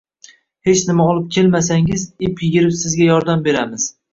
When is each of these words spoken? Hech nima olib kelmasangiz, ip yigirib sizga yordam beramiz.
Hech 0.71 0.81
nima 0.91 1.05
olib 1.09 1.27
kelmasangiz, 1.35 2.07
ip 2.29 2.43
yigirib 2.47 2.77
sizga 2.81 3.07
yordam 3.13 3.49
beramiz. 3.51 3.91